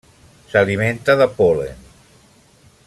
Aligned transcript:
S'alimenta 0.53 1.17
de 1.21 1.27
pol·len. 1.41 1.87